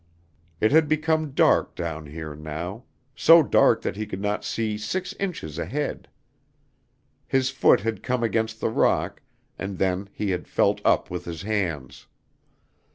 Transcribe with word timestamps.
It 0.59 0.71
had 0.71 0.87
become 0.87 1.29
dark 1.29 1.75
down 1.75 2.07
here 2.07 2.35
now, 2.35 2.85
so 3.15 3.43
dark 3.43 3.83
that 3.83 3.95
he 3.95 4.07
could 4.07 4.19
not 4.19 4.43
see 4.43 4.75
six 4.75 5.13
inches 5.19 5.59
ahead. 5.59 6.07
His 7.27 7.51
foot 7.51 7.81
had 7.81 8.01
come 8.01 8.23
against 8.23 8.59
the 8.61 8.69
rock, 8.71 9.21
and 9.59 9.77
then 9.77 10.09
he 10.11 10.31
had 10.31 10.47
felt 10.47 10.81
up 10.83 11.11
with 11.11 11.25
his 11.25 11.43
hands. 11.43 12.07